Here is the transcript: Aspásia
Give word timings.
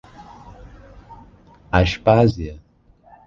Aspásia 1.79 2.57